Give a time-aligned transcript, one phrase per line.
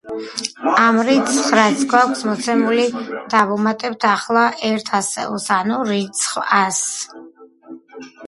[0.83, 2.85] ამ რიცხვს, რაც გვაქვს მოცემული
[3.33, 6.97] დავუმატებთ ახლა ერთ ასეულს— ანუ რიცხვ ასს.